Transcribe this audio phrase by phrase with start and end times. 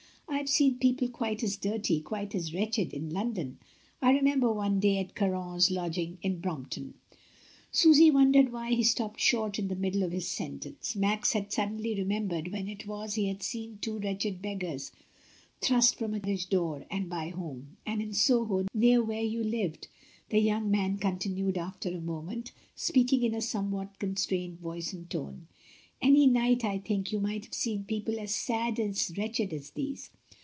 [0.27, 3.59] "I have seen people quite as dirty, quite as wretched in London.
[4.01, 6.93] I remember one day at Caron's lodging in Bromp ton"...
[7.69, 10.95] Susy wondered why he stopped short in the middle of his sentence.
[10.95, 14.91] Max had suddenly remem bered when it was he had seen two wretched beg gars
[15.59, 17.75] thrust from a carriage door, and by whom.
[17.85, 19.89] "And in Soho near where you lived,"
[20.29, 25.49] the young man continued after a moment, speaking in a somewhat constrained voice and tone.
[26.01, 30.09] "Any night, I think, you might have seen people as sad and wretched as these.